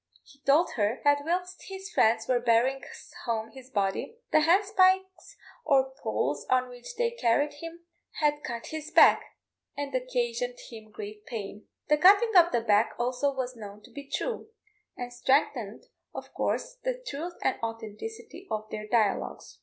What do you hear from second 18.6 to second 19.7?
their dialogues.